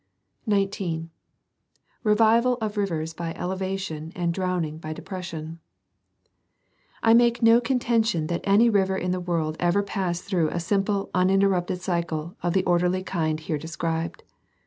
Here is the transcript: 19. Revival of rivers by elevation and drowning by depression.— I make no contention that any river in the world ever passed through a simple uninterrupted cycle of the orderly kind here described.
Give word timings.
19. 0.47 1.11
Revival 2.03 2.57
of 2.59 2.75
rivers 2.75 3.13
by 3.13 3.35
elevation 3.35 4.11
and 4.15 4.33
drowning 4.33 4.79
by 4.79 4.91
depression.— 4.93 5.59
I 7.03 7.13
make 7.13 7.43
no 7.43 7.61
contention 7.61 8.25
that 8.25 8.41
any 8.43 8.67
river 8.67 8.97
in 8.97 9.11
the 9.11 9.19
world 9.19 9.57
ever 9.59 9.83
passed 9.83 10.23
through 10.23 10.47
a 10.49 10.59
simple 10.59 11.11
uninterrupted 11.13 11.83
cycle 11.83 12.35
of 12.41 12.53
the 12.53 12.63
orderly 12.63 13.03
kind 13.03 13.39
here 13.41 13.59
described. 13.59 14.23